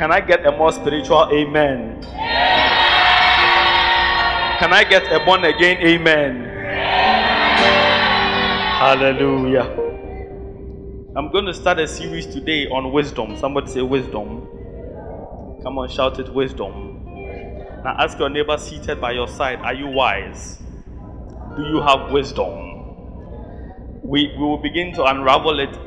[0.00, 2.00] Can I get a more spiritual amen?
[4.58, 6.44] Can I get a born again amen?
[8.78, 9.68] Hallelujah.
[11.14, 13.36] I'm going to start a series today on wisdom.
[13.36, 14.48] Somebody say wisdom.
[15.62, 17.04] Come on, shout it wisdom.
[17.84, 20.62] Now ask your neighbor seated by your side, are you wise?
[21.58, 22.48] Do you have wisdom?
[24.02, 25.78] We, we will begin to unravel it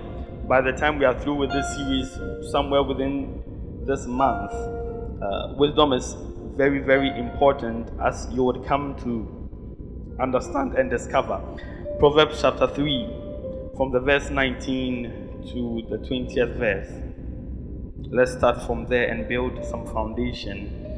[0.47, 3.42] by the time we are through with this series, somewhere within
[3.85, 4.51] this month.
[5.21, 6.15] Uh, wisdom is
[6.55, 11.41] very, very important as you would come to understand and discover.
[11.99, 13.09] Proverbs chapter 3,
[13.75, 16.89] from the verse 19 to the 20th verse.
[18.11, 20.93] Let's start from there and build some foundation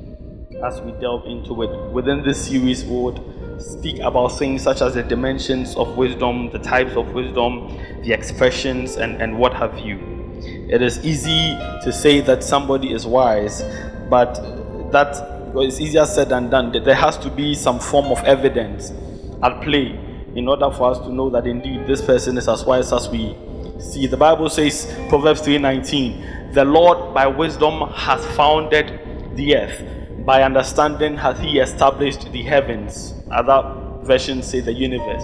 [0.63, 1.91] as we delve into it.
[1.91, 6.59] Within this series, we would speak about things such as the dimensions of wisdom, the
[6.59, 7.67] types of wisdom,
[8.03, 10.14] the expressions, and, and what have you.
[10.67, 13.63] It is easy to say that somebody is wise,
[14.09, 14.33] but
[14.91, 16.71] that is easier said than done.
[16.71, 18.91] There has to be some form of evidence
[19.43, 19.99] at play
[20.35, 23.37] in order for us to know that indeed this person is as wise as we
[23.79, 24.07] see.
[24.07, 28.99] The Bible says, Proverbs 3:19, the Lord by wisdom has founded
[29.35, 29.83] the earth,
[30.25, 33.13] by understanding hath he established the heavens.
[33.31, 33.63] Other
[34.03, 35.23] versions say the universe.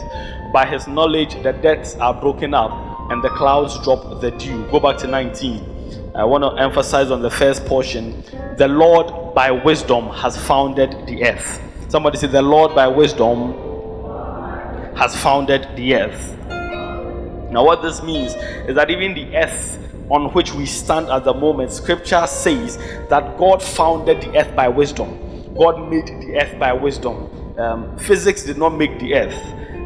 [0.54, 4.66] By his knowledge the depths are broken up and the clouds drop the dew.
[4.72, 6.14] Go back to 19.
[6.16, 8.24] I want to emphasize on the first portion.
[8.58, 11.62] The Lord by wisdom has founded the earth.
[11.90, 13.52] Somebody say, The Lord by wisdom
[14.96, 16.38] has founded the earth.
[17.52, 18.34] Now, what this means
[18.70, 19.78] is that even the earth
[20.10, 22.78] on which we stand at the moment, scripture says
[23.10, 25.54] that God founded the earth by wisdom.
[25.56, 27.60] God made the earth by wisdom.
[27.60, 29.36] Um, physics did not make the earth,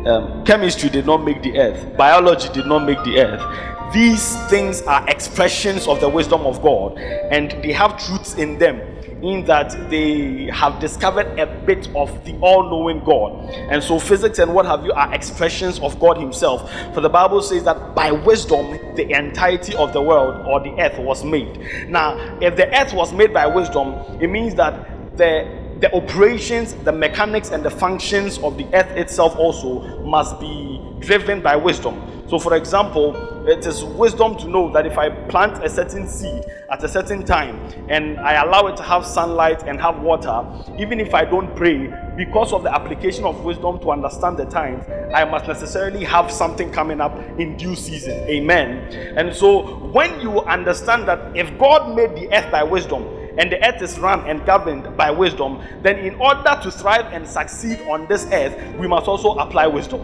[0.05, 3.93] um, chemistry did not make the earth, biology did not make the earth.
[3.93, 8.81] These things are expressions of the wisdom of God, and they have truths in them
[9.21, 13.49] in that they have discovered a bit of the all knowing God.
[13.49, 16.71] And so, physics and what have you are expressions of God Himself.
[16.93, 20.99] For the Bible says that by wisdom, the entirety of the world or the earth
[20.99, 21.87] was made.
[21.89, 26.91] Now, if the earth was made by wisdom, it means that the the operations, the
[26.91, 32.01] mechanics, and the functions of the earth itself also must be driven by wisdom.
[32.27, 33.15] So, for example,
[33.47, 37.23] it is wisdom to know that if I plant a certain seed at a certain
[37.23, 37.59] time
[37.89, 40.43] and I allow it to have sunlight and have water,
[40.79, 44.85] even if I don't pray, because of the application of wisdom to understand the times,
[45.13, 48.27] I must necessarily have something coming up in due season.
[48.27, 48.91] Amen.
[49.17, 53.03] And so, when you understand that if God made the earth by wisdom,
[53.37, 57.27] and the earth is run and governed by wisdom, then in order to thrive and
[57.27, 60.01] succeed on this earth, we must also apply wisdom.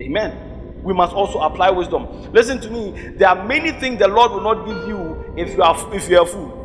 [0.00, 0.80] Amen.
[0.82, 2.32] We must also apply wisdom.
[2.32, 3.12] Listen to me.
[3.16, 6.18] There are many things the Lord will not give you if you are if you
[6.20, 6.57] are fool.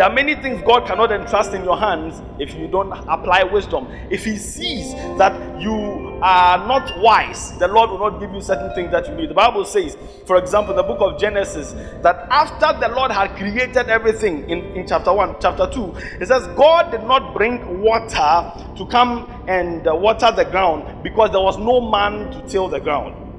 [0.00, 3.86] There are many things God cannot entrust in your hands if you don't apply wisdom.
[4.08, 8.74] If He sees that you are not wise, the Lord will not give you certain
[8.74, 9.28] things that you need.
[9.28, 13.90] The Bible says, for example, the book of Genesis, that after the Lord had created
[13.90, 18.86] everything in, in chapter 1, chapter 2, it says, God did not bring water to
[18.86, 23.29] come and uh, water the ground because there was no man to till the ground.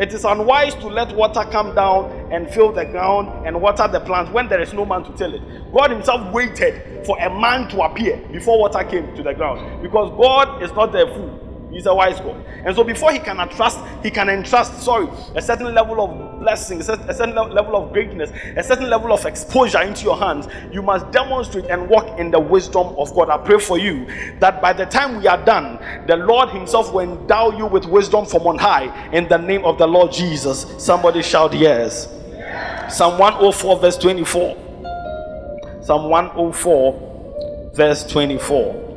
[0.00, 4.00] It is unwise to let water come down and fill the ground and water the
[4.00, 5.42] plant when there is no man to till it.
[5.74, 10.10] God Himself waited for a man to appear before water came to the ground because
[10.18, 11.39] God is not a fool.
[11.70, 12.44] He's a wise God.
[12.64, 16.80] And so before he can entrust, he can entrust, sorry, a certain level of blessing,
[16.80, 21.10] a certain level of greatness, a certain level of exposure into your hands, you must
[21.12, 23.30] demonstrate and walk in the wisdom of God.
[23.30, 24.06] I pray for you
[24.40, 28.26] that by the time we are done, the Lord himself will endow you with wisdom
[28.26, 30.66] from on high in the name of the Lord Jesus.
[30.78, 32.08] Somebody shout yes.
[32.88, 34.56] Psalm 104 verse 24.
[35.82, 38.89] Psalm 104 verse 24.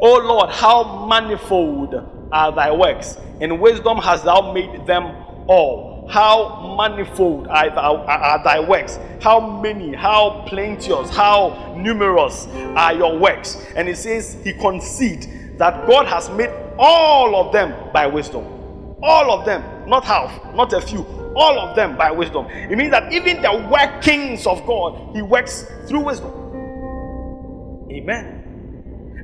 [0.00, 1.94] O Lord, how manifold
[2.30, 3.16] are thy works.
[3.40, 5.04] In wisdom hast thou made them
[5.48, 6.06] all.
[6.08, 8.98] How manifold are, are thy works.
[9.20, 12.46] How many, how plenteous, how numerous
[12.76, 13.56] are your works.
[13.76, 18.44] And he says, He concede that God has made all of them by wisdom.
[19.02, 21.04] All of them, not half, not a few,
[21.34, 22.46] all of them by wisdom.
[22.46, 26.32] It means that even the workings of God, He works through wisdom.
[27.90, 28.37] Amen.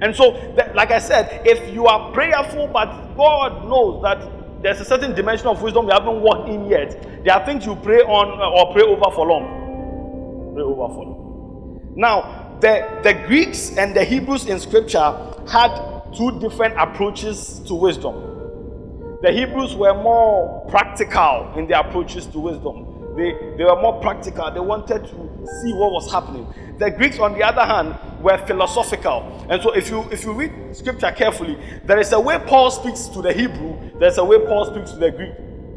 [0.00, 0.30] And so,
[0.74, 5.46] like I said, if you are prayerful, but God knows that there's a certain dimension
[5.46, 8.72] of wisdom you haven't walked in yet, there are things you pray on uh, or
[8.72, 10.52] pray over for long.
[10.54, 11.92] Pray over for long.
[11.96, 15.14] Now, the, the Greeks and the Hebrews in scripture
[15.50, 19.18] had two different approaches to wisdom.
[19.22, 22.93] The Hebrews were more practical in their approaches to wisdom.
[23.16, 24.50] They, they were more practical.
[24.50, 26.52] They wanted to see what was happening.
[26.78, 29.46] The Greeks, on the other hand, were philosophical.
[29.48, 33.06] And so if you if you read scripture carefully, there is a way Paul speaks
[33.08, 35.32] to the Hebrew, there's a way Paul speaks to the Greek.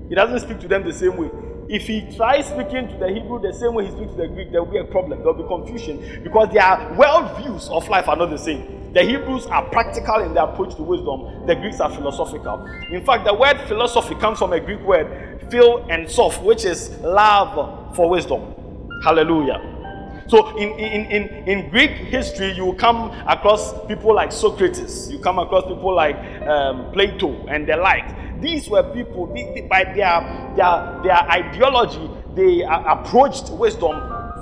[0.10, 1.30] He doesn't speak to them the same way.
[1.70, 4.52] If he tries speaking to the Hebrew the same way he speaks to the Greek,
[4.52, 5.20] there will be a problem.
[5.20, 6.64] There will be confusion because their
[6.96, 8.77] worldviews of life are not the same.
[8.94, 12.66] The Hebrews are practical in their approach to wisdom, the Greeks are philosophical.
[12.92, 16.90] In fact, the word philosophy comes from a Greek word, phil and soph, which is
[17.02, 18.56] love for wisdom.
[19.04, 19.76] Hallelujah.
[20.28, 25.40] So in, in, in, in Greek history, you come across people like Socrates, you come
[25.40, 26.18] across people like
[26.48, 28.42] um, Plato and the like.
[28.42, 29.28] These were people,
[29.70, 33.96] by their, their, their ideology, they approached wisdom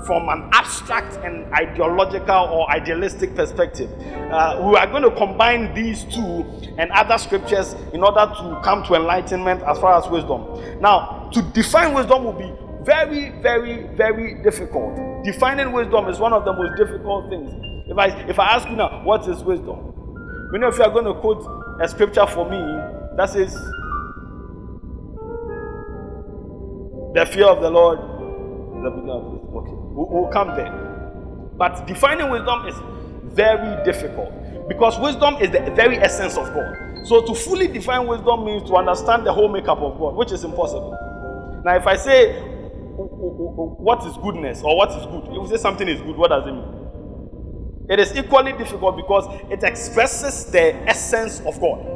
[0.04, 3.90] from an abstract and ideological or idealistic perspective.
[4.30, 6.44] Uh, we are going to combine these two
[6.78, 10.44] and other scriptures in order to come to enlightenment as far as wisdom.
[10.80, 12.52] Now, to define wisdom will be
[12.84, 14.96] very, very, very difficult.
[15.24, 17.50] Defining wisdom is one of the most difficult things.
[17.88, 19.92] If I if I ask you now, what is wisdom?
[20.52, 21.44] Many of you are going to quote
[21.80, 22.58] a scripture for me
[23.16, 23.52] that says,
[27.14, 29.35] "The fear of the Lord is the beginning of this." Okay,
[29.96, 30.72] we'll, we'll come there.
[31.56, 32.74] But defining wisdom is
[33.34, 34.32] very difficult
[34.68, 37.06] because wisdom is the very essence of God.
[37.06, 40.44] So to fully define wisdom means to understand the whole makeup of God, which is
[40.44, 40.96] impossible.
[41.64, 42.40] Now, if I say
[42.96, 45.24] what is goodness or what is good?
[45.28, 46.86] If you say something is good, what does it mean?
[47.88, 51.86] It is equally difficult because it expresses the essence of God.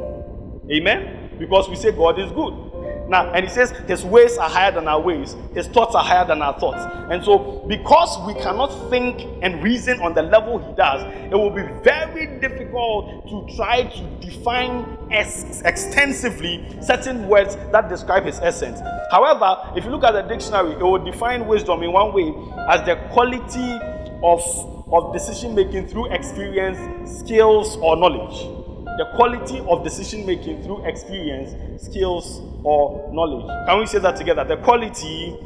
[0.71, 1.35] Amen?
[1.37, 2.70] Because we say God is good.
[3.11, 6.25] Now, and he says his ways are higher than our ways, his thoughts are higher
[6.25, 6.81] than our thoughts.
[7.11, 11.49] And so, because we cannot think and reason on the level he does, it will
[11.49, 18.79] be very difficult to try to define ex- extensively certain words that describe his essence.
[19.11, 22.33] However, if you look at the dictionary, it will define wisdom in one way
[22.69, 23.77] as the quality
[24.23, 24.41] of,
[24.89, 28.60] of decision making through experience, skills, or knowledge
[28.97, 33.47] the quality of decision making through experience, skills, or knowledge.
[33.67, 34.43] Can we say that together?
[34.43, 35.37] The quality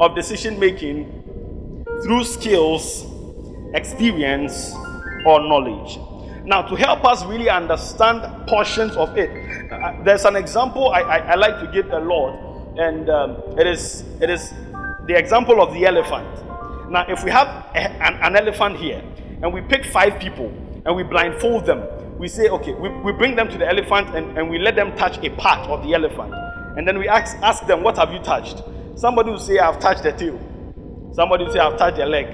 [0.00, 3.06] of decision making through skills,
[3.74, 4.74] experience,
[5.26, 5.98] or knowledge.
[6.44, 9.30] Now, to help us really understand portions of it,
[9.72, 13.66] uh, there's an example I, I, I, like to give a lot, and um, it
[13.66, 14.52] is it is
[15.06, 16.28] the example of the elephant.
[16.90, 19.02] Now, if we have a, an, an elephant here,
[19.42, 20.52] and we pick five people
[20.84, 21.82] and we blindfold them
[22.18, 24.96] we say, okay, we, we bring them to the elephant and, and we let them
[24.96, 26.32] touch a part of the elephant.
[26.76, 28.62] And then we ask, ask them, what have you touched?
[28.94, 30.38] Somebody will say, I've touched the tail.
[31.12, 32.26] Somebody will say, I've touched a leg.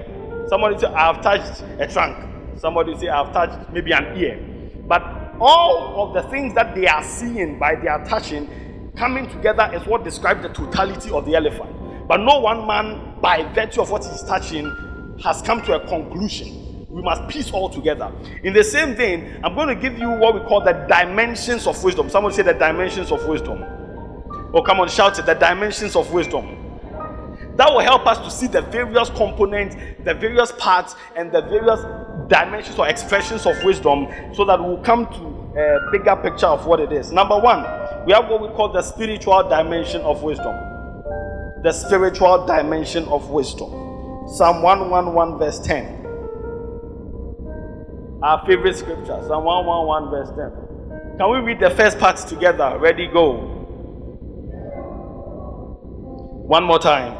[0.49, 2.59] Somebody will say, I've touched a trunk.
[2.59, 4.41] Somebody will say, I've touched maybe an ear.
[4.87, 5.03] But
[5.41, 10.05] all of the things that they are seeing by their touching coming together is what
[10.05, 12.07] describes the totality of the elephant.
[12.07, 14.71] But no one man, by virtue of what he's touching,
[15.23, 16.62] has come to a conclusion
[16.93, 18.13] we must piece all together.
[18.45, 21.83] In the same vein, I'm going to give you what we call the dimensions of
[21.83, 22.11] wisdom.
[22.11, 23.65] Someone say the dimensions of wisdom.
[24.53, 25.25] Oh, come on, shout it.
[25.25, 26.59] The dimensions of wisdom.
[27.57, 29.75] That will help us to see the various components,
[30.05, 31.81] the various parts, and the various
[32.29, 36.79] dimensions or expressions of wisdom so that we'll come to a bigger picture of what
[36.79, 37.11] it is.
[37.11, 37.63] Number one,
[38.05, 40.55] we have what we call the spiritual dimension of wisdom.
[41.63, 43.71] The spiritual dimension of wisdom.
[44.29, 46.02] Psalm 111, verse 10.
[48.23, 50.53] Our favorite scripture, Psalm 111, verse 10.
[51.19, 52.79] Can we read the first part together?
[52.79, 53.33] Ready, go.
[56.47, 57.17] One more time.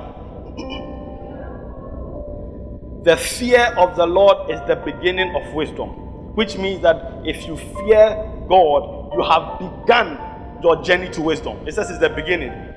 [3.03, 5.89] the fear of the Lord is the beginning of wisdom,
[6.37, 8.15] which means that if you fear
[8.49, 10.17] God, you have begun
[10.63, 11.67] your journey to wisdom.
[11.67, 12.72] It says it's the beginning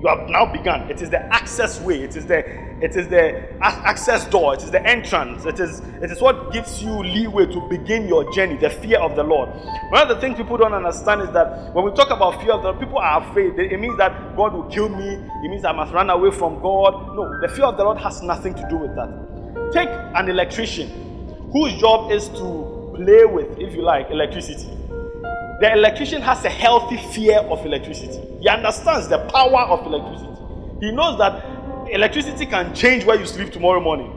[0.00, 0.90] you have now begun.
[0.90, 2.02] It is the access way.
[2.02, 2.38] It is the
[2.82, 4.54] it is the access door.
[4.54, 5.46] It is the entrance.
[5.46, 8.56] It is it is what gives you leeway to begin your journey.
[8.56, 9.48] The fear of the Lord.
[9.90, 12.62] One of the things people don't understand is that when we talk about fear of
[12.62, 13.58] the Lord, people are afraid.
[13.58, 15.14] It means that God will kill me.
[15.14, 17.16] It means I must run away from God.
[17.16, 19.72] No, the fear of the Lord has nothing to do with that.
[19.72, 20.90] Take an electrician
[21.52, 24.75] whose job is to play with, if you like, electricity
[25.60, 28.20] the electrician has a healthy fear of electricity.
[28.40, 30.32] He understands the power of electricity.
[30.80, 31.44] He knows that
[31.90, 34.08] electricity can change where you sleep tomorrow morning.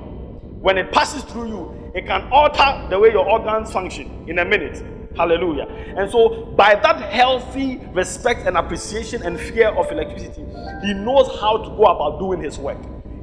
[0.61, 4.45] When it passes through you, it can alter the way your organs function in a
[4.45, 4.83] minute.
[5.15, 5.63] Hallelujah.
[5.97, 10.43] And so, by that healthy respect and appreciation and fear of electricity,
[10.83, 12.77] he knows how to go about doing his work.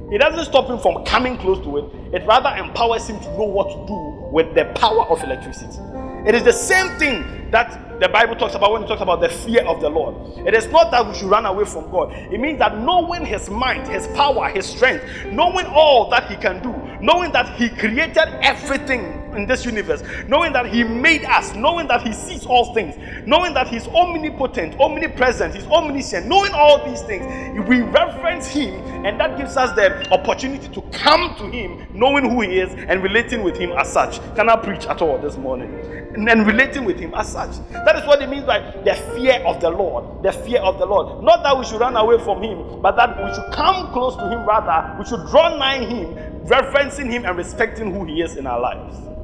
[0.09, 3.43] It doesn't stop him from coming close to it, it rather empowers him to know
[3.43, 5.79] what to do with the power of electricity.
[6.25, 9.29] It is the same thing that the Bible talks about when it talks about the
[9.29, 10.15] fear of the Lord.
[10.45, 12.13] It is not that we should run away from God.
[12.13, 16.61] It means that knowing His might, His power, His strength, knowing all that He can
[16.61, 21.87] do, knowing that He created everything in this universe, knowing that He made us, knowing
[21.87, 27.01] that He sees all things, knowing that He's omnipotent, omnipresent, He's omniscient, knowing all these
[27.03, 27.25] things,
[27.67, 28.73] we reverence Him,
[29.05, 33.01] and that gives us the opportunity to come to Him, knowing who He is and
[33.03, 34.19] relating with Him as such.
[34.35, 35.73] Can I preach at all this morning?
[36.13, 37.57] And then relating with Him as such.
[37.71, 40.23] That is what it means by the fear of the Lord.
[40.23, 41.23] The fear of the Lord.
[41.23, 44.29] Not that we should run away from Him, but that we should come close to
[44.29, 44.97] Him rather.
[44.97, 46.15] We should draw nigh Him,
[46.45, 49.16] reverencing Him and respecting who He is in our lives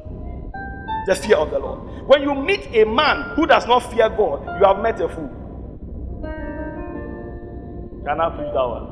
[1.06, 1.80] the fear of the Lord.
[2.06, 5.30] When you meet a man who does not fear God, you have met a fool.
[8.04, 8.86] Can I preach that one?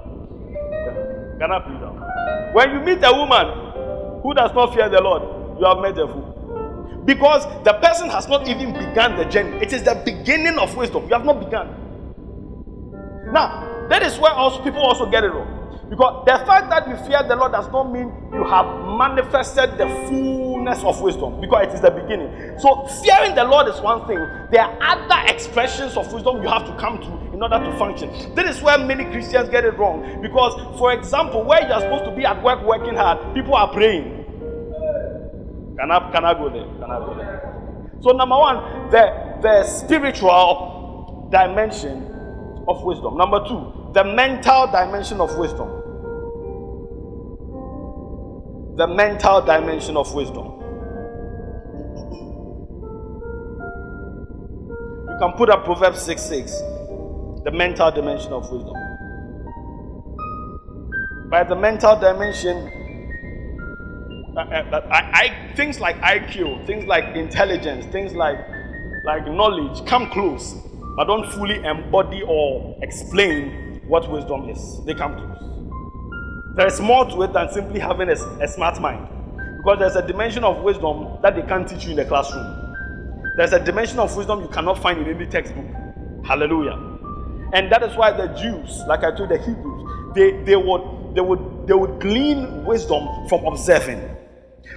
[1.38, 2.54] Can I preach that one?
[2.54, 5.22] When you meet a woman who does not fear the Lord,
[5.58, 7.02] you have met a fool.
[7.04, 9.56] Because the person has not even begun the journey.
[9.58, 11.04] It is the beginning of wisdom.
[11.04, 11.74] You have not begun.
[13.32, 15.62] Now, that is where also people also get it wrong.
[15.90, 18.66] Because the fact that you fear the Lord does not mean you have
[18.96, 19.88] manifested the
[20.62, 22.58] fullness of wisdom, because it is the beginning.
[22.58, 24.18] So, fearing the Lord is one thing.
[24.50, 28.10] There are other expressions of wisdom you have to come to in order to function.
[28.34, 30.22] This is where many Christians get it wrong.
[30.22, 33.72] Because, for example, where you are supposed to be at work working hard, people are
[33.72, 34.24] praying.
[35.78, 36.64] Can I, can I go there?
[36.64, 37.90] Can I go there?
[38.00, 42.08] So, number one, the, the spiritual dimension
[42.68, 43.16] of wisdom.
[43.16, 45.81] Number two, the mental dimension of wisdom
[48.76, 50.46] the mental dimension of wisdom.
[55.08, 56.52] You can put up Proverbs 6 6,
[57.44, 58.74] the mental dimension of wisdom.
[61.30, 62.56] By the mental dimension,
[64.36, 68.38] uh, uh, I, I, things like IQ, things like intelligence, things like,
[69.04, 70.54] like knowledge come close,
[70.96, 74.82] but don't fully embody or explain what wisdom is.
[74.86, 75.51] They come close.
[76.54, 79.08] There is more to it than simply having a, a smart mind.
[79.58, 82.74] Because there's a dimension of wisdom that they can't teach you in the classroom.
[83.36, 85.64] There's a dimension of wisdom you cannot find in any textbook.
[86.24, 86.78] Hallelujah.
[87.54, 91.20] And that is why the Jews, like I told the Hebrews, they, they would they
[91.20, 94.16] would they would glean wisdom from observing.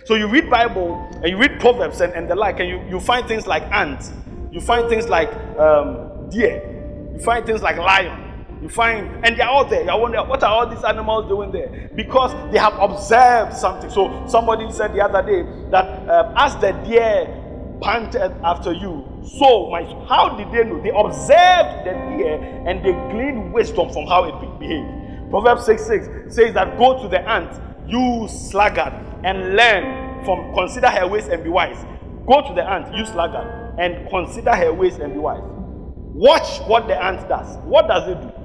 [0.06, 3.00] So you read Bible and you read Proverbs and, and the like, and you, you
[3.00, 4.12] find things like ants,
[4.52, 8.25] you find things like um, deer, you find things like lion,
[8.62, 9.84] you find, and they're all there.
[9.84, 11.90] You're wondering, what are all these animals doing there?
[11.96, 13.90] Because they have observed something.
[13.90, 17.42] So somebody said the other day that um, as the deer
[17.82, 19.06] panted after you,
[19.38, 20.82] so my how did they know?
[20.82, 22.36] They observed the deer
[22.66, 25.30] and they gleaned wisdom from how it behaved.
[25.30, 28.94] Proverbs 6 6 says that go to the ant, you sluggard,
[29.24, 31.84] and learn from consider her ways and be wise.
[32.28, 35.44] Go to the ant, you sluggard, and consider her ways and be wise.
[35.44, 37.58] Watch what the ant does.
[37.66, 38.45] What does it do?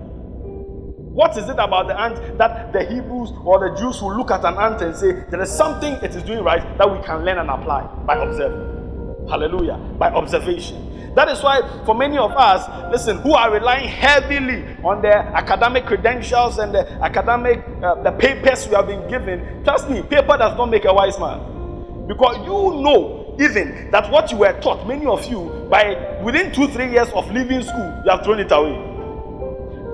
[1.12, 4.44] What is it about the ant that the Hebrews or the Jews will look at
[4.44, 7.38] an ant and say, there is something it is doing right that we can learn
[7.38, 9.28] and apply by observing?
[9.28, 9.76] Hallelujah.
[9.98, 11.12] By observation.
[11.16, 15.84] That is why, for many of us, listen, who are relying heavily on their academic
[15.84, 20.56] credentials and the academic, uh, the papers we have been given, trust me, paper does
[20.56, 22.06] not make a wise man.
[22.06, 26.68] Because you know, even that what you were taught, many of you, by within two,
[26.68, 28.89] three years of leaving school, you have thrown it away.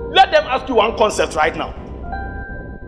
[0.09, 1.75] Let them ask you one concept right now.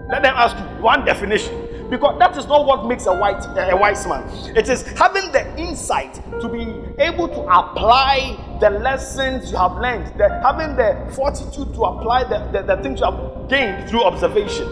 [0.10, 1.68] Let them ask you one definition.
[1.90, 4.24] Because that is not what makes a, white, a wise man.
[4.56, 6.62] It is having the insight to be
[7.02, 12.48] able to apply the lessons you have learned, the, having the fortitude to apply the,
[12.52, 14.68] the, the things you have gained through observation.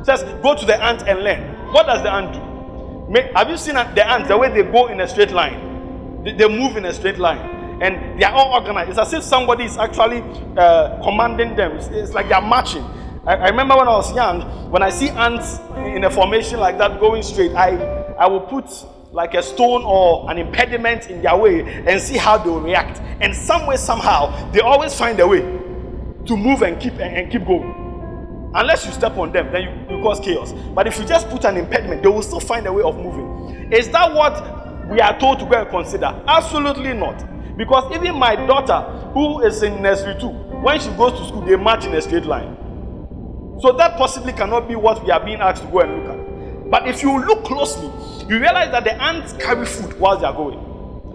[0.00, 1.72] It says, go to the ant and learn.
[1.72, 3.22] What does the ant do?
[3.34, 6.22] Have you seen the ants, the way they go in a straight line?
[6.24, 8.90] They, they move in a straight line and they are all organized.
[8.90, 10.20] It's as if somebody is actually
[10.56, 11.72] uh, commanding them.
[11.76, 12.82] It's, it's, like they are marching.
[13.26, 16.78] I, I, remember when I was young, when I see ants in a formation like
[16.78, 17.76] that going straight, I,
[18.18, 18.66] I will put
[19.12, 23.00] like a stone or an impediment in their way and see how they will react.
[23.20, 27.32] And some way, somehow, they always find a way to move and keep and, and
[27.32, 27.76] keep going.
[28.54, 30.52] Unless you step on them, then you, you cause chaos.
[30.74, 33.72] But if you just put an impediment, they will still find a way of moving.
[33.72, 36.22] Is that what we are told to go and consider?
[36.26, 37.29] Absolutely not.
[37.60, 38.80] Because even my daughter,
[39.12, 40.30] who is in nursery two,
[40.62, 42.56] when she goes to school, they march in a straight line.
[43.60, 46.70] So that possibly cannot be what we are being asked to go and look at.
[46.70, 47.90] But if you look closely,
[48.30, 50.58] you realize that the ants carry food while they are going.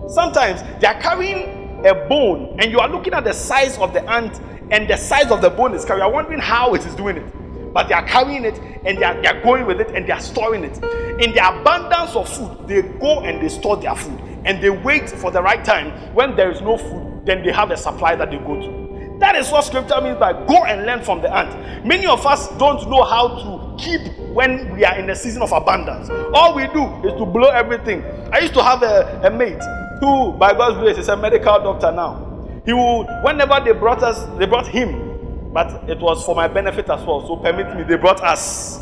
[0.08, 4.08] Sometimes they are carrying a bone, and you are looking at the size of the
[4.08, 6.06] ant, and the size of the bone is carrying.
[6.06, 7.74] You are wondering how it is doing it.
[7.74, 10.14] But they are carrying it and they are, they are going with it and they
[10.14, 10.76] are storing it.
[11.22, 15.10] In the abundance of food, they go and they store their food and they wait
[15.10, 18.32] for the right time when there is no food then they have a supply that
[18.32, 19.18] they go to.
[19.20, 21.86] That is what scripture means by go and learn from the ant.
[21.86, 24.02] Many of us don't know how to keep
[24.34, 26.10] when we are in a season of abundance.
[26.34, 28.04] All we do is to blow everything.
[28.32, 29.62] I used to have a, a mate
[30.00, 32.22] who, by God's grace, is a medical doctor now.
[32.66, 36.90] He would, whenever they brought us, they brought him, but it was for my benefit
[36.90, 37.26] as well.
[37.26, 38.80] So permit me, they brought us.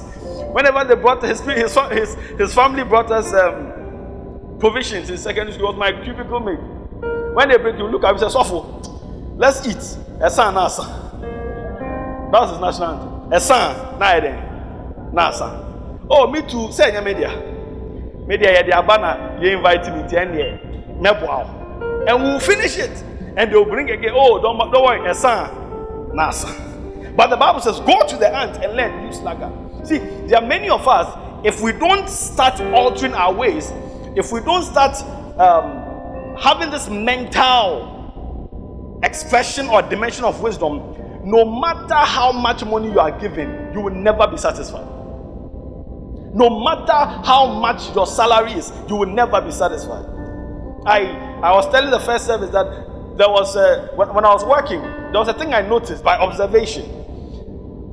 [0.51, 3.82] Whenever they brought his his his, his family brought us um,
[4.63, 6.57] provisions in secondary school, was my cubicle mate.
[7.35, 9.75] When they bring you, look at me, say, Sofo, let's eat.
[10.23, 10.87] Esan nasa.
[12.31, 13.29] That's his national anthem.
[13.29, 14.39] Esan na eden.
[15.11, 16.07] Nasa.
[16.09, 16.71] Oh, me too.
[16.71, 17.35] Say any media.
[18.25, 20.57] Media ya the abana you invite me to end here.
[20.97, 22.07] Meboa.
[22.07, 23.03] And we'll finish it.
[23.35, 24.13] And they'll bring again.
[24.15, 25.01] Oh, don't, don't worry.
[25.11, 26.47] Esan nasa.
[27.17, 29.05] But the Bible says, go to the ant and learn.
[29.05, 29.51] You slugger.
[29.83, 33.73] See, there are many of us, if we don't start altering our ways,
[34.15, 34.95] if we don't start
[35.39, 42.99] um, having this mental expression or dimension of wisdom, no matter how much money you
[42.99, 44.85] are given, you will never be satisfied.
[46.35, 46.93] No matter
[47.25, 50.05] how much your salary is, you will never be satisfied.
[50.85, 51.01] I
[51.43, 52.65] I was telling the first service that
[53.17, 56.17] there was a, when, when I was working, there was a thing I noticed by
[56.17, 56.85] observation.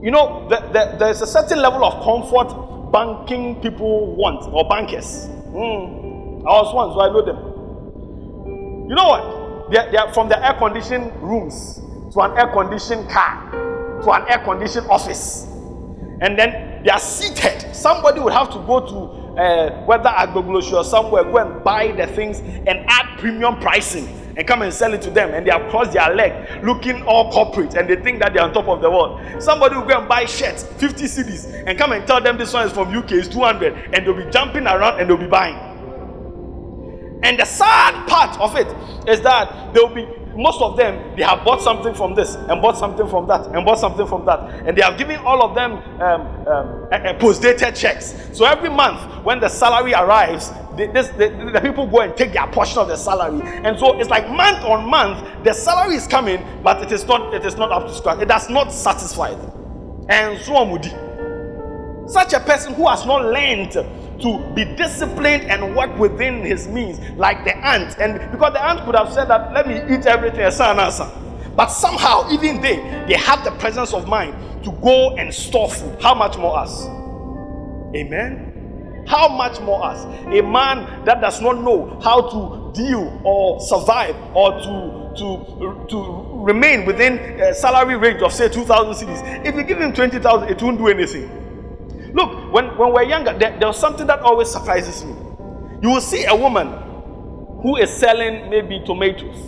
[0.02, 5.26] You know, the, the, there's a certain level of comfort banking people want or bankers.
[5.52, 6.00] Mm.
[6.40, 8.88] I was one, so I know them.
[8.88, 9.73] You know what?
[9.73, 11.80] They're, they're from the air conditioned rooms
[12.14, 13.50] to an air conditioned car
[14.02, 15.44] to an air conditioned office.
[16.23, 17.75] And then they are seated.
[17.75, 22.06] Somebody would have to go to uh, whether Agbogbloshie or somewhere, go and buy the
[22.06, 25.32] things and add premium pricing and come and sell it to them.
[25.32, 28.52] And they have crossed their leg looking all corporate and they think that they're on
[28.52, 29.20] top of the world.
[29.42, 32.67] Somebody will go and buy shirts, 50 cedis, and come and tell them this one
[32.67, 35.70] is from UK, it's 200, and they'll be jumping around and they'll be buying.
[37.23, 38.69] And the sad part of it
[39.09, 40.06] is that there will be
[40.37, 43.65] most of them they have bought something from this and bought something from that and
[43.65, 44.41] bought something from that.
[44.67, 48.15] And they have given all of them um, um, a, a post-dated checks.
[48.33, 52.47] So every month when the salary arrives this, the, the people go and take their
[52.47, 53.43] portion of the salary.
[53.45, 57.35] And so it's like month on month the salary is coming but it is not
[57.35, 58.21] it is not up to scratch.
[58.21, 60.06] It does not satisfy them.
[60.09, 60.71] And so on
[62.09, 63.76] such a person who has not learned
[64.23, 67.99] to be disciplined and work within his means, like the ant.
[67.99, 70.50] And because the ant could have said that, let me eat everything,
[71.56, 76.00] but somehow, even they, they have the presence of mind to go and store food.
[76.00, 76.87] How much more us?
[77.95, 79.04] Amen.
[79.06, 80.04] How much more us?
[80.26, 86.45] A man that does not know how to deal or survive or to to to
[86.45, 89.45] remain within a salary range of say 2000 cedis.
[89.45, 91.28] If you give him 20,000, it won't do anything.
[92.12, 95.12] Look, when, when we're younger, there, there's something that always surprises me.
[95.82, 96.68] You will see a woman
[97.62, 99.38] who is selling maybe tomatoes,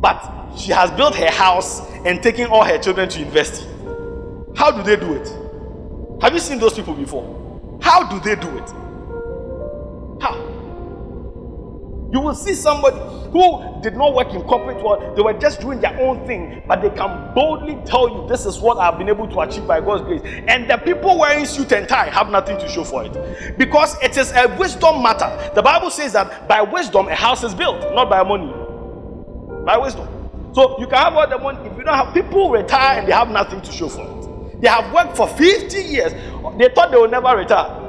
[0.00, 3.66] but she has built her house and taken all her children to university.
[4.56, 5.28] How do they do it?
[6.22, 7.78] Have you seen those people before?
[7.80, 8.72] How do they do it?
[12.10, 12.96] You will see somebody
[13.32, 16.80] who did not work in corporate world, they were just doing their own thing, but
[16.80, 20.04] they can boldly tell you this is what I've been able to achieve by God's
[20.04, 20.22] grace.
[20.48, 24.16] And the people wearing suit and tie have nothing to show for it because it
[24.16, 25.50] is a wisdom matter.
[25.54, 28.52] The Bible says that by wisdom a house is built, not by money.
[29.66, 30.08] By wisdom.
[30.54, 33.12] So you can have all the money if you don't have people retire and they
[33.12, 34.62] have nothing to show for it.
[34.62, 36.12] They have worked for 50 years,
[36.56, 37.84] they thought they will never retire.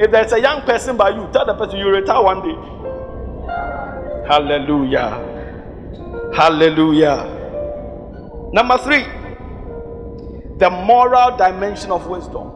[0.00, 2.77] If there's a young person by you, tell the person you retire one day.
[4.28, 5.38] Hallelujah.
[6.34, 7.24] Hallelujah.
[8.52, 9.04] Number three,
[10.58, 12.52] the moral dimension of wisdom.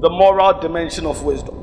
[0.00, 1.54] The moral dimension of wisdom.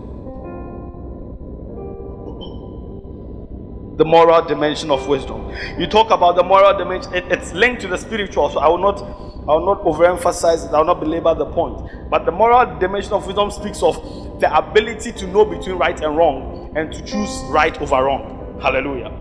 [3.98, 5.52] The moral dimension of wisdom.
[5.78, 8.78] You talk about the moral dimension, it, it's linked to the spiritual, so I will
[8.78, 12.10] not I will not overemphasize it, I will not belabor the point.
[12.10, 16.16] But the moral dimension of wisdom speaks of the ability to know between right and
[16.16, 18.37] wrong and to choose right over wrong.
[18.62, 19.12] Hallelujah.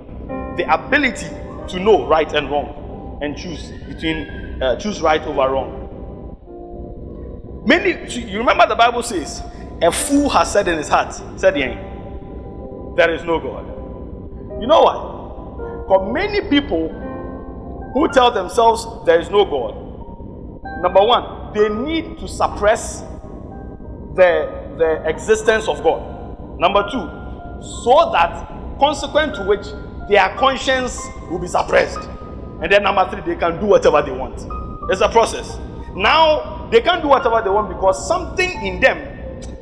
[0.57, 1.29] The ability
[1.69, 5.83] to know right and wrong and choose between uh, choose right over wrong.
[7.67, 9.43] Many you remember the Bible says,
[9.83, 13.67] a fool has said in his heart, said there is no God.
[14.61, 15.87] You know what?
[15.87, 16.89] Because many people
[17.93, 19.75] who tell themselves there is no God,
[20.83, 23.01] number one, they need to suppress
[24.15, 26.59] the, the existence of God.
[26.59, 27.07] Number two,
[27.85, 29.67] so that consequent to which
[30.09, 31.99] their conscience will be suppressed.
[32.63, 34.47] And then number three, they can do whatever they want.
[34.91, 35.59] It's a process.
[35.95, 38.99] Now they can do whatever they want because something in them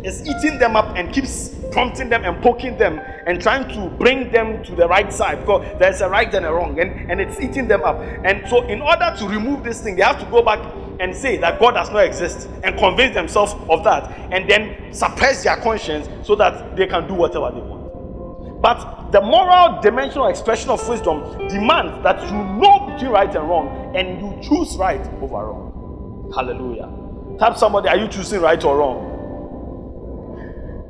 [0.04, 4.30] is eating them up and keeps prompting them and poking them and trying to bring
[4.30, 7.40] them to the right side because there's a right and a wrong and, and it's
[7.40, 7.98] eating them up.
[8.24, 10.60] And so, in order to remove this thing, they have to go back
[11.00, 15.42] and say that God does not exist and convince themselves of that and then suppress
[15.42, 18.62] their conscience so that they can do whatever they want.
[18.62, 23.94] But the moral dimensional expression of wisdom demands that you know between right and wrong
[23.94, 26.32] and you choose right over wrong.
[26.34, 26.90] Hallelujah.
[27.38, 29.12] Tap somebody, are you choosing right or wrong?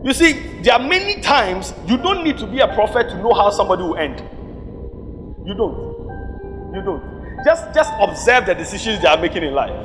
[0.03, 3.35] You see, there are many times you don't need to be a prophet to know
[3.35, 4.21] how somebody will end.
[5.47, 5.77] You don't.
[6.75, 7.45] You don't.
[7.45, 9.77] Just just observe the decisions they are making in life.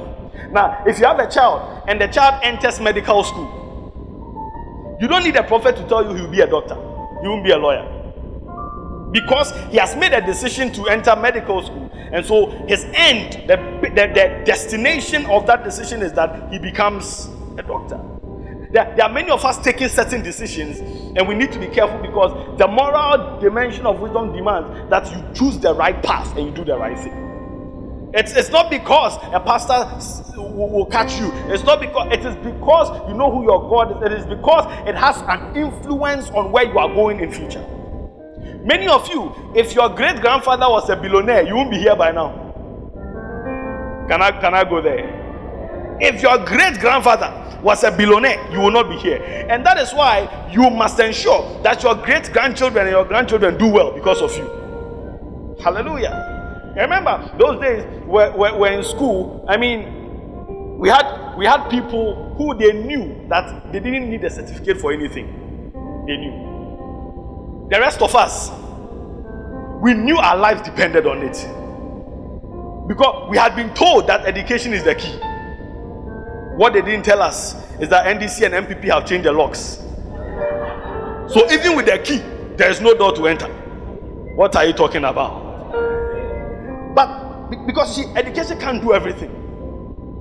[0.50, 5.36] Now, if you have a child and the child enters medical school, you don't need
[5.36, 6.76] a prophet to tell you he will be a doctor.
[7.22, 7.99] He won't be a lawyer.
[9.12, 11.90] Because he has made a decision to enter medical school.
[12.12, 17.30] And so his end, the, the, the destination of that decision is that he becomes
[17.58, 18.00] a doctor.
[18.72, 21.98] There, there, are many of us taking certain decisions, and we need to be careful
[22.00, 26.52] because the moral dimension of wisdom demands that you choose the right path and you
[26.52, 28.12] do the right thing.
[28.14, 32.36] It's, it's not because a pastor will, will catch you, it's not because it is
[32.38, 36.52] because you know who your God is, it is because it has an influence on
[36.52, 37.66] where you are going in future.
[38.64, 42.12] Many of you, if your great grandfather was a billionaire, you won't be here by
[42.12, 42.46] now.
[44.10, 45.98] Can I, can I go there?
[46.02, 49.22] If your great grandfather was a billionaire, you will not be here.
[49.50, 53.68] And that is why you must ensure that your great grandchildren and your grandchildren do
[53.68, 55.58] well because of you.
[55.62, 56.74] Hallelujah.
[56.76, 59.46] Remember, those days were, were, were in school.
[59.48, 64.30] I mean, we had we had people who they knew that they didn't need a
[64.30, 65.28] certificate for anything.
[66.08, 66.49] They knew.
[67.70, 68.50] The rest of us,
[69.80, 71.36] we knew our lives depended on it.
[72.88, 75.16] Because we had been told that education is the key.
[76.58, 79.84] What they didn't tell us is that NDC and NPP have changed the locks.
[81.32, 82.24] So even with the key,
[82.58, 83.46] there is no door to enter.
[84.36, 85.46] What are you talking about?
[86.96, 89.36] But because see, education can't do everything.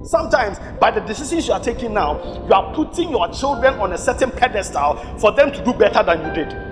[0.05, 3.99] Sometimes, by the decisions you are taking now, you are putting your children on a
[3.99, 6.68] certain pedestal for them to do better than you did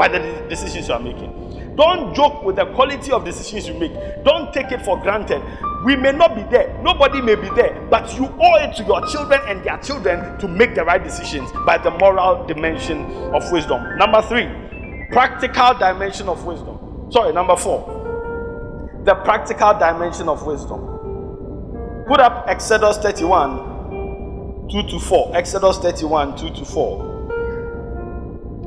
[0.00, 1.76] by the decisions you are making.
[1.76, 3.92] Don't joke with the quality of decisions you make.
[4.24, 5.42] Don't take it for granted.
[5.84, 9.06] We may not be there, nobody may be there, but you owe it to your
[9.08, 13.98] children and their children to make the right decisions by the moral dimension of wisdom.
[13.98, 14.48] Number three,
[15.10, 17.10] practical dimension of wisdom.
[17.12, 17.84] Sorry, number four,
[19.04, 20.80] the practical dimension of wisdom.
[22.08, 25.36] Put up Exodus 31 2 to 4.
[25.36, 27.09] Exodus 31 2 to 4.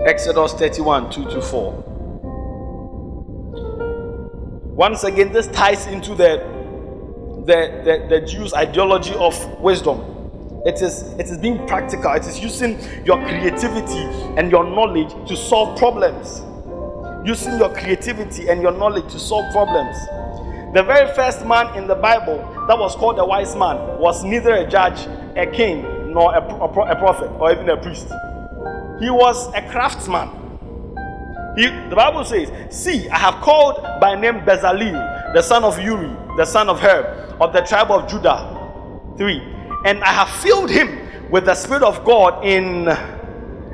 [0.05, 1.83] Exodus 31 2 to 4.
[4.75, 6.53] Once again, this ties into the
[7.45, 10.01] the, the, the Jews' ideology of wisdom.
[10.65, 12.13] It is, it is being practical.
[12.13, 14.03] It is using your creativity
[14.37, 16.41] and your knowledge to solve problems.
[17.27, 19.97] Using your creativity and your knowledge to solve problems.
[20.73, 24.53] The very first man in the Bible that was called a wise man was neither
[24.53, 28.07] a judge, a king, nor a, a, a prophet, or even a priest.
[29.03, 30.29] He was a craftsman.
[31.57, 36.09] He, the Bible says, See, I have called by name Bezalel, the son of Uri,
[36.37, 38.49] the son of Hur, of the tribe of Judah.
[39.17, 39.41] 3.
[39.85, 42.87] And I have filled him with the Spirit of God in,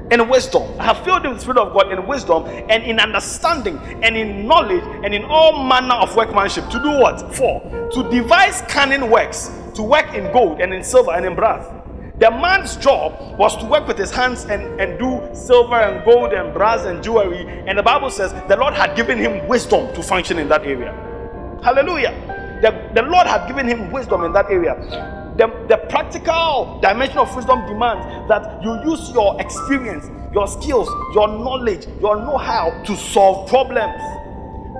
[0.09, 0.63] in wisdom.
[0.79, 4.17] I have filled him with the Spirit of God in wisdom and in understanding and
[4.17, 6.67] in knowledge and in all manner of workmanship.
[6.71, 7.35] To do what?
[7.35, 7.91] 4.
[7.91, 11.78] To devise cunning works, to work in gold and in silver and in brass.
[12.19, 16.33] The man's job was to work with his hands and, and do silver and gold
[16.33, 17.47] and brass and jewelry.
[17.65, 20.91] And the Bible says the Lord had given him wisdom to function in that area.
[21.63, 22.11] Hallelujah.
[22.61, 24.75] The, the Lord had given him wisdom in that area.
[25.37, 31.29] The, the practical dimension of wisdom demands that you use your experience, your skills, your
[31.29, 34.01] knowledge, your know how to solve problems.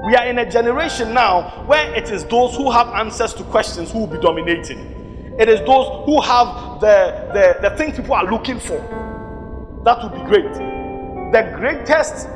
[0.08, 3.92] We are in a generation now where it is those who have answers to questions
[3.92, 4.99] who will be dominating.
[5.40, 7.30] It is those who have the,
[7.62, 8.78] the, the things people are looking for.
[9.86, 10.52] That would be great.
[11.32, 12.28] The greatest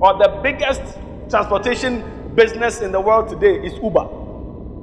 [0.00, 0.82] or the biggest
[1.30, 4.00] transportation business in the world today is Uber.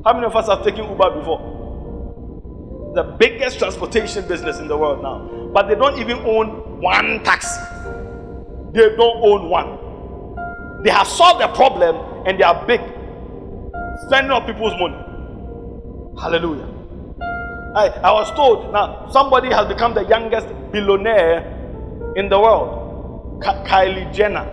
[0.05, 2.93] How many of us have taken Uber before?
[2.95, 5.49] The biggest transportation business in the world now.
[5.53, 7.59] But they don't even own one taxi.
[8.71, 10.83] They don't own one.
[10.83, 12.79] They have solved the problem and they are big.
[14.07, 14.95] Spending on people's money.
[16.21, 16.74] Hallelujah.
[17.75, 21.43] I, I was told now somebody has become the youngest billionaire
[22.15, 23.41] in the world.
[23.41, 24.49] Kylie Jenner.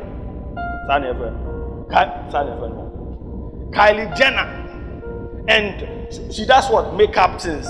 [3.73, 4.63] Kylie Jenner
[5.49, 6.95] and she does what?
[6.95, 7.67] Makeup things.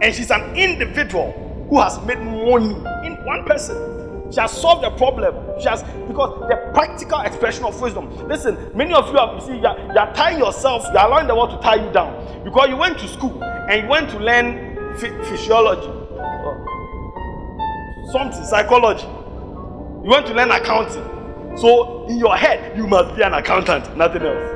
[0.00, 1.32] And she's an individual
[1.70, 2.74] who has made money.
[3.06, 4.30] In, One person.
[4.32, 5.34] She has solved the problem.
[5.60, 8.10] She has because the practical expression of wisdom.
[8.28, 11.06] Listen, many of you have you see you are, you are tying yourself, you are
[11.06, 14.10] allowing the world to tie you down because you went to school and you went
[14.10, 15.90] to learn physiology,
[18.12, 19.06] something psychology.
[20.04, 21.10] You went to learn accounting.
[21.56, 24.50] So in your head, you must be an accountant, nothing else.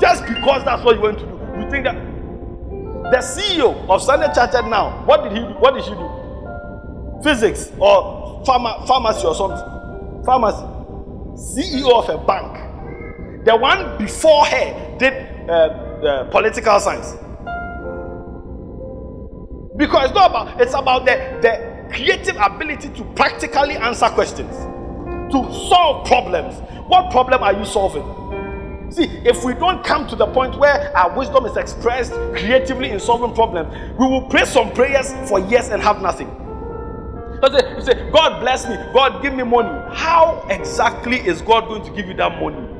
[0.00, 1.96] Just because that's what you went to do, you think that
[3.10, 5.54] the CEO of Standard Chartered now, what did he do?
[5.58, 6.26] What did she do?
[7.22, 10.24] physics or pharma, pharmacy or something.
[10.24, 10.62] Pharmacy.
[11.36, 13.44] CEO of a bank.
[13.44, 15.12] The one before her did
[15.48, 17.14] uh, political science.
[19.76, 24.54] Because it's not about it's about the, the creative ability to practically answer questions,
[25.32, 26.60] to solve problems.
[26.88, 28.04] What problem are you solving?
[28.90, 33.00] See, if we don't come to the point where our wisdom is expressed creatively in
[33.00, 36.28] solving problems, we will pray some prayers for years and have nothing.
[37.42, 39.68] You say, God bless me, God give me money.
[39.94, 42.75] How exactly is God going to give you that money?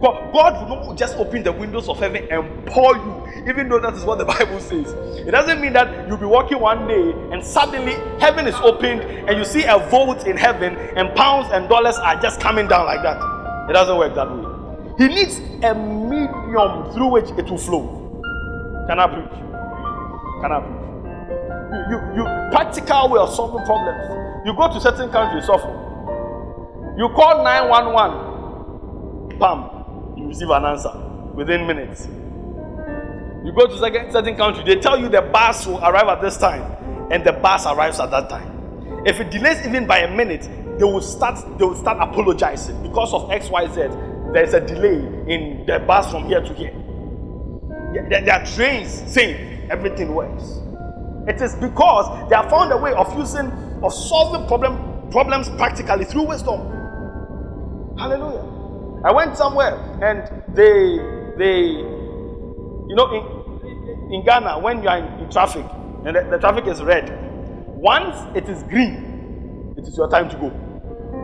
[0.00, 3.80] God, God will not just open the windows of heaven and pour you, even though
[3.80, 4.92] that is what the Bible says.
[5.26, 9.36] It doesn't mean that you'll be walking one day and suddenly heaven is opened and
[9.36, 13.02] you see a vault in heaven and pounds and dollars are just coming down like
[13.02, 13.16] that.
[13.68, 14.44] It doesn't work that way.
[14.98, 18.22] He needs a medium through which it will flow.
[18.88, 19.40] Can I preach?
[20.42, 20.78] Can I preach?
[21.90, 24.46] you, you practical way of solving problems.
[24.46, 25.68] You go to certain countries, suffer.
[26.96, 29.77] You call 911, bam, you
[30.28, 30.92] receive an answer
[31.34, 32.06] within minutes.
[33.44, 36.36] You go to certain, certain country, they tell you the bus will arrive at this
[36.36, 36.62] time,
[37.10, 39.02] and the bus arrives at that time.
[39.06, 43.12] If it delays even by a minute, they will start they will start apologizing because
[43.12, 43.88] of X, Y, Z.
[44.32, 44.98] There is a delay
[45.32, 46.74] in the bus from here to here.
[48.10, 50.60] There, are trains saying everything works.
[51.26, 53.50] It is because they have found a way of using,
[53.82, 56.60] of solving problem, problems practically through wisdom.
[57.98, 58.47] Hallelujah.
[59.04, 60.98] I went somewhere and they,
[61.38, 65.64] they, you know, in, in Ghana, when you are in, in traffic
[66.04, 67.08] and the, the traffic is red,
[67.66, 70.48] once it is green, it is your time to go.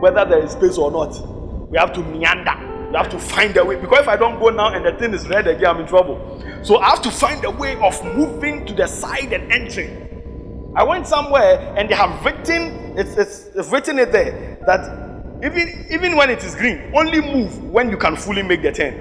[0.01, 2.89] Whether there is space or not, we have to meander.
[2.91, 3.77] We have to find a way.
[3.77, 6.43] Because if I don't go now and the thing is red again, I'm in trouble.
[6.63, 10.73] So I have to find a way of moving to the side and entering.
[10.77, 15.04] I went somewhere and they have written it's, it's, it's written it there that
[15.45, 18.95] even even when it is green, only move when you can fully make the turn.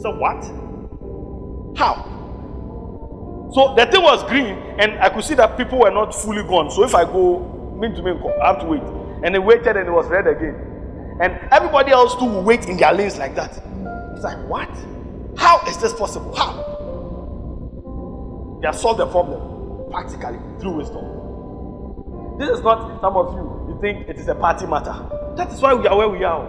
[0.00, 0.42] So what?
[1.76, 2.12] How?
[3.52, 6.70] So the thing was green, and I could see that people were not fully gone.
[6.70, 8.82] So if I go mean to mean, I have to wait.
[9.24, 10.54] And they waited and it was red again.
[11.20, 13.52] And everybody else too will wait in their lanes like that.
[14.14, 14.68] It's like, what?
[15.38, 16.34] How is this possible?
[16.34, 16.74] How?
[18.60, 21.04] They have solved the problem practically through wisdom.
[22.38, 24.92] This is not some of you, you think it is a party matter.
[25.36, 26.44] That is why we are where we are.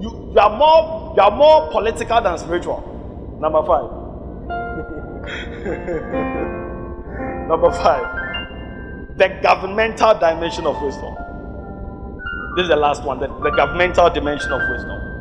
[0.00, 2.80] You, you are more you are more political than spiritual.
[3.40, 3.90] Number five.
[7.48, 9.16] Number five.
[9.18, 11.14] The governmental dimension of wisdom.
[12.56, 15.14] This is the last one, the, the governmental dimension of wisdom.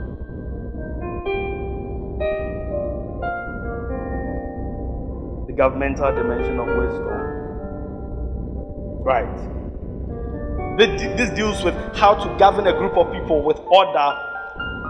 [5.53, 7.07] the governmental dimension of wisdom.
[9.03, 9.62] Right.
[10.77, 14.17] This deals with how to govern a group of people with order,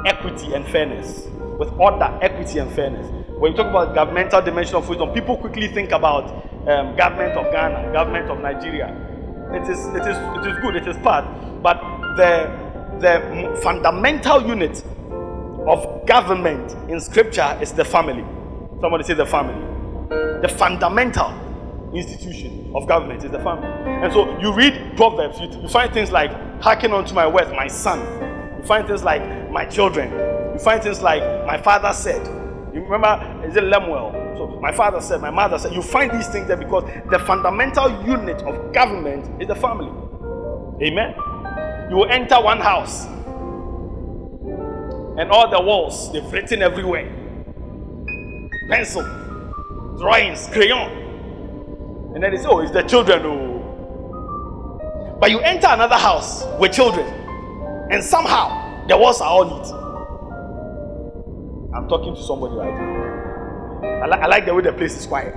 [0.06, 1.28] equity, and fairness.
[1.60, 3.06] With order, equity, and fairness.
[3.38, 6.30] When you talk about governmental dimension of wisdom, people quickly think about
[6.68, 8.96] um, government of Ghana, government of Nigeria.
[9.54, 10.76] It is, it is, it is good.
[10.78, 11.26] It is part,
[11.62, 11.80] but
[12.16, 12.64] the
[13.00, 14.84] the fundamental unit
[15.68, 18.24] of government in Scripture is the family.
[18.80, 19.74] Somebody say the family
[20.44, 21.32] the fundamental
[21.94, 23.68] institution of government is the family.
[23.86, 26.32] And so you read Proverbs, you, you find things like,
[26.62, 28.00] hearken unto my words, my son.
[28.58, 30.12] You find things like, my children.
[30.54, 32.26] You find things like, my father said.
[32.74, 34.12] You remember, is it Lemuel?
[34.38, 35.74] So my father said, my mother said.
[35.74, 39.92] You find these things there because the fundamental unit of government is the family.
[40.82, 41.14] Amen.
[41.90, 43.06] You will enter one house,
[45.16, 47.08] and all the walls, they've written everywhere.
[48.70, 49.04] Pencil,
[50.00, 51.03] drawings, crayon.
[52.14, 53.22] And then they say, oh, it's the children.
[53.26, 55.18] Oh.
[55.20, 57.08] But you enter another house with children,
[57.92, 59.74] and somehow the walls are all neat.
[61.76, 64.04] I'm talking to somebody right now.
[64.04, 65.34] I, li- I like the way the place is quiet.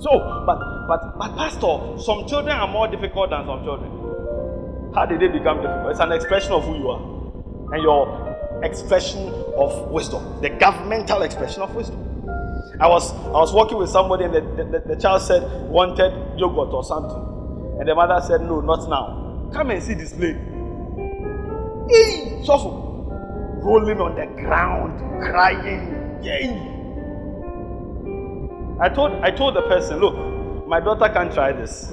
[0.00, 3.90] So, but but but pastor, some children are more difficult than some children.
[4.94, 5.90] How did they become difficult?
[5.90, 11.62] It's an expression of who you are and your expression of wisdom, the governmental expression
[11.62, 12.05] of wisdom.
[12.78, 16.72] I was I was working with somebody and the, the, the child said wanted yogurt
[16.74, 17.36] or something.
[17.78, 19.50] And the mother said, No, not now.
[19.52, 20.38] Come and see this lady.
[21.88, 22.84] Hey, shuffle.
[23.62, 26.20] Rolling on the ground, crying.
[26.22, 26.48] Yay.
[28.78, 30.14] I told I told the person, look,
[30.68, 31.92] my daughter can't try this.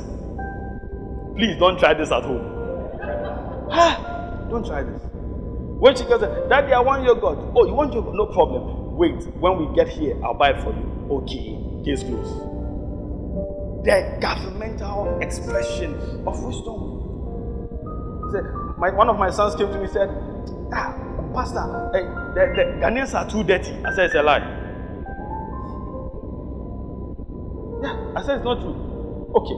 [1.36, 2.50] Please don't try this at home.
[3.72, 5.02] Ah, don't try this.
[5.80, 7.40] When she goes, Daddy, I want yogurt.
[7.56, 8.16] Oh, you want yogurt?
[8.16, 8.83] No problem.
[8.94, 11.08] Wait, when we get here, I'll buy it for you.
[11.10, 12.36] Okay, case closed.
[13.84, 15.96] The governmental expression
[16.28, 16.92] of wisdom.
[18.78, 20.10] My, one of my sons came to me and said,
[20.74, 20.96] ah,
[21.34, 22.04] Pastor, hey,
[22.36, 23.74] the, the Ghanaians are too dirty.
[23.84, 24.40] I said, it's a lie.
[27.82, 29.32] Yeah, I said it's not true.
[29.36, 29.58] Okay,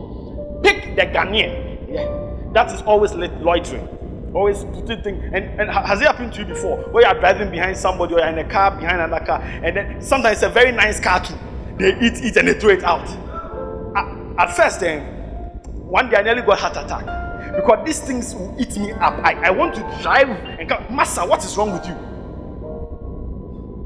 [0.63, 1.91] pick the Ghanaian.
[1.93, 2.07] Yeah,
[2.53, 3.87] that is always loitering,
[4.35, 5.23] always putting things.
[5.33, 6.77] And, and has it happened to you before?
[6.91, 9.75] Where you are driving behind somebody or you're in a car behind another car, and
[9.75, 11.35] then sometimes it's a very nice car too.
[11.77, 13.07] They eat it and they throw it out.
[14.37, 15.01] At, first, then,
[15.73, 17.05] one day I nearly got heart attack
[17.55, 19.13] because these things will eat me up.
[19.23, 21.95] I, I want to drive and come, Master, what is wrong with you?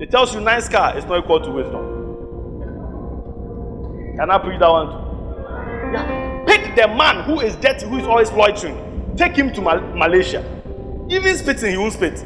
[0.01, 1.97] It tells you nice car is not equal to wisdom.
[4.17, 4.97] Can I preach that one too?
[5.93, 6.43] Yeah.
[6.47, 8.88] Pick the man who is dirty, who is always loitering.
[9.19, 10.41] Take him to Mal- Malaysia.
[11.10, 12.23] Even spitting, he won't spit.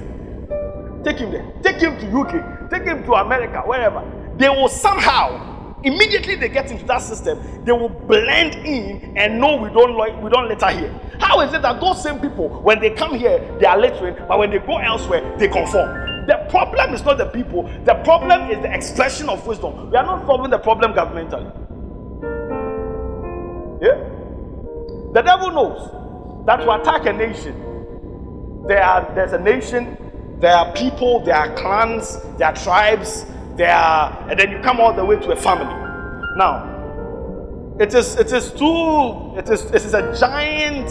[1.03, 1.51] Take him there.
[1.63, 2.69] Take him to UK.
[2.69, 4.03] Take him to America, wherever.
[4.37, 9.55] They will somehow, immediately they get into that system, they will blend in and know
[9.55, 10.93] we don't like we don't litter here.
[11.19, 14.37] How is it that those same people, when they come here, they are littering, but
[14.37, 16.27] when they go elsewhere, they conform?
[16.27, 19.89] The problem is not the people, the problem is the expression of wisdom.
[19.89, 21.51] We are not solving the problem governmentally.
[23.81, 23.97] Yeah?
[25.13, 26.02] The devil knows
[26.45, 27.53] that to attack a nation,
[28.67, 29.97] there are, there's a nation,
[30.39, 33.25] there are people, there are clans, there are tribes,
[33.55, 35.73] there are, and then you come all the way to a family.
[36.37, 36.69] Now,
[37.79, 40.89] it is it is too it is it is a giant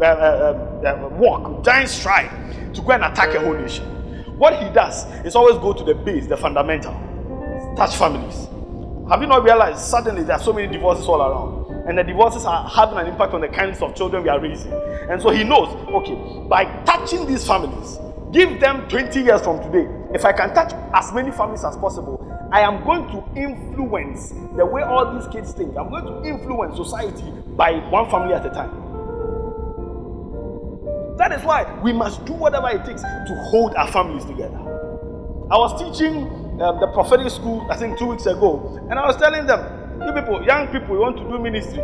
[0.00, 3.84] uh, uh, uh, walk, giant stride to go and attack a whole nation.
[4.38, 6.92] What he does is always go to the base, the fundamental,
[7.76, 8.48] touch families.
[9.08, 11.61] Have you not realized suddenly there are so many divorces all around?
[11.86, 14.72] And the divorces are having an impact on the kinds of children we are raising.
[15.10, 17.98] And so he knows, okay, by touching these families,
[18.32, 19.88] give them 20 years from today.
[20.14, 24.64] If I can touch as many families as possible, I am going to influence the
[24.64, 25.76] way all these kids think.
[25.76, 28.82] I'm going to influence society by one family at a time.
[31.16, 34.58] That is why we must do whatever it takes to hold our families together.
[35.50, 36.26] I was teaching
[36.60, 40.12] um, the prophetic school, I think, two weeks ago, and I was telling them, you
[40.12, 41.82] people, young people, you want to do ministry.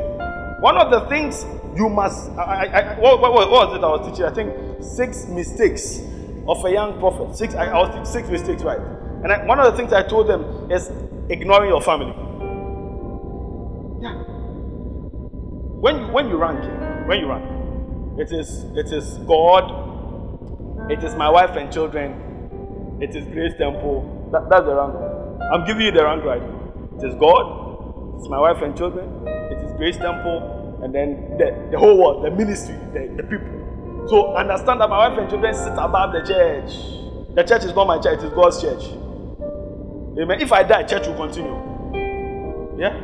[0.61, 3.89] One of the things you must, I, I, I, what, what, what, was it I
[3.89, 4.25] was teaching?
[4.25, 6.01] I think six mistakes
[6.49, 7.37] of a young prophet.
[7.37, 8.79] Six, I, was teaching six mistakes, right?
[8.79, 10.91] And one of the things I told them is
[11.29, 12.15] ignoring your family.
[14.01, 14.15] Yeah.
[15.81, 16.61] When when you rank,
[17.09, 23.15] when you rank, it is it is God, it is my wife and children, it
[23.15, 24.31] is Grace Temple.
[24.33, 24.95] That, that's the rank.
[25.53, 26.43] I'm giving you the rank right.
[26.99, 27.68] It is God,
[28.19, 29.09] it's my wife and children.
[29.27, 34.07] It is Grace Temple, and then the, the whole world, the ministry, the, the people.
[34.09, 36.73] So understand that my wife and children sit above the church.
[37.37, 38.83] The church is not my church, it is God's church.
[40.19, 40.41] Amen.
[40.41, 41.55] If I die, church will continue.
[42.77, 42.99] Yeah?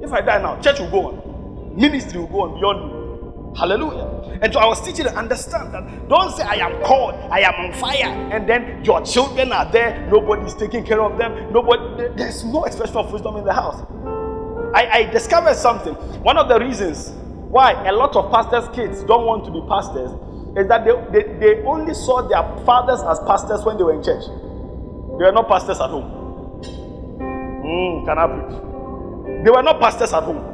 [0.00, 1.76] If I die now, church will go on.
[1.76, 3.58] Ministry will go on beyond me.
[3.58, 4.38] Hallelujah.
[4.42, 7.54] And so I was teaching to understand that don't say I am called, I am
[7.66, 12.44] on fire, and then your children are there, nobody's taking care of them, nobody there's
[12.44, 13.82] no expression of wisdom in the house.
[14.74, 15.94] I, I discovered something.
[16.22, 17.10] One of the reasons
[17.50, 20.10] why a lot of pastors' kids don't want to be pastors
[20.56, 24.02] is that they, they, they only saw their fathers as pastors when they were in
[24.02, 24.24] church.
[25.18, 26.08] They were not pastors at home.
[27.62, 29.44] Mm, can I preach?
[29.44, 30.52] They were not pastors at home.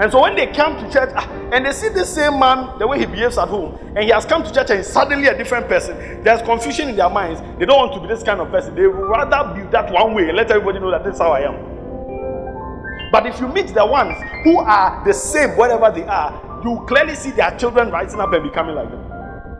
[0.00, 2.86] And so when they come to church ah, and they see the same man, the
[2.86, 5.36] way he behaves at home, and he has come to church and he's suddenly a
[5.36, 7.40] different person, there's confusion in their minds.
[7.58, 8.76] They don't want to be this kind of person.
[8.76, 11.32] They would rather be that one way and let everybody know that this is how
[11.32, 11.77] I am.
[13.10, 17.14] But if you meet the ones who are the same, wherever they are, you clearly
[17.14, 19.04] see their children rising up and becoming like them.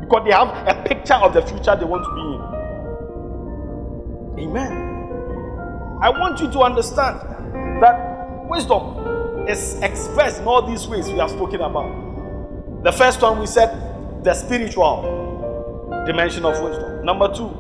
[0.01, 2.21] Because they have a picture of the future they want to be
[4.45, 4.49] in.
[4.49, 4.73] Amen.
[6.03, 7.21] I want you to understand
[7.83, 12.85] that wisdom is expressed in all these ways we have spoken about.
[12.85, 15.03] The first one we said the spiritual
[16.07, 17.05] dimension of wisdom.
[17.05, 17.51] Number two,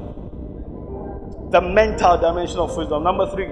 [1.50, 3.02] the mental dimension of wisdom.
[3.02, 3.48] Number three,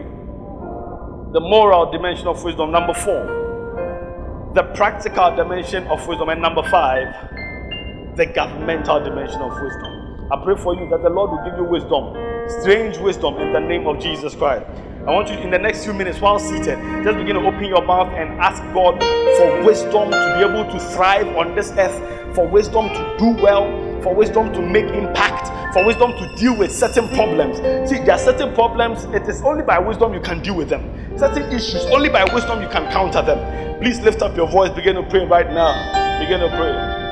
[1.33, 2.71] the moral dimension of wisdom.
[2.71, 6.29] Number four, the practical dimension of wisdom.
[6.29, 10.29] And number five, the governmental dimension of wisdom.
[10.33, 12.15] I pray for you that the Lord will give you wisdom,
[12.61, 14.65] strange wisdom in the name of Jesus Christ.
[15.07, 17.85] I want you in the next few minutes while seated, just begin to open your
[17.85, 19.01] mouth and ask God
[19.37, 23.71] for wisdom to be able to thrive on this earth, for wisdom to do well,
[24.03, 25.46] for wisdom to make impact,
[25.77, 27.59] for wisdom to deal with certain problems.
[27.87, 30.83] See, there are certain problems, it is only by wisdom you can deal with them.
[31.19, 33.79] Certain issues, only by wisdom you can counter them.
[33.79, 36.19] Please lift up your voice, begin to pray right now.
[36.19, 37.06] Begin to pray.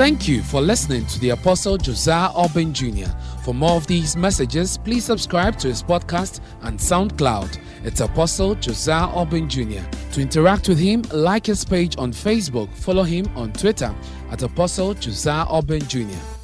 [0.00, 3.10] Thank you for listening to the Apostle Josiah Urban Jr.
[3.44, 7.60] For more of these messages, please subscribe to his podcast and SoundCloud.
[7.84, 9.82] It's Apostle Josiah Urban Jr.
[10.12, 13.94] To interact with him, like his page on Facebook, follow him on Twitter
[14.30, 16.39] at Apostle Josiah Urban Jr.